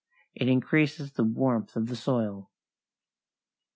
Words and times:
It 0.33 0.47
increases 0.47 1.11
the 1.11 1.23
warmth 1.23 1.75
of 1.75 1.85
the 1.87 1.95
soil. 1.95 2.49